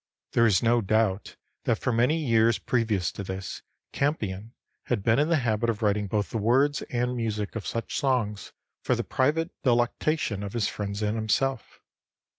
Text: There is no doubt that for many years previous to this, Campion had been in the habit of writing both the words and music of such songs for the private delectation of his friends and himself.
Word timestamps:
There 0.31 0.47
is 0.47 0.63
no 0.63 0.81
doubt 0.81 1.35
that 1.65 1.77
for 1.77 1.91
many 1.93 2.17
years 2.17 2.57
previous 2.57 3.11
to 3.11 3.23
this, 3.23 3.61
Campion 3.91 4.55
had 4.85 5.03
been 5.03 5.19
in 5.19 5.29
the 5.29 5.35
habit 5.45 5.69
of 5.69 5.83
writing 5.83 6.07
both 6.07 6.31
the 6.31 6.39
words 6.39 6.81
and 6.89 7.15
music 7.15 7.55
of 7.55 7.67
such 7.67 7.95
songs 7.99 8.51
for 8.83 8.95
the 8.95 9.03
private 9.03 9.51
delectation 9.61 10.41
of 10.41 10.53
his 10.53 10.67
friends 10.67 11.03
and 11.03 11.15
himself. 11.15 11.81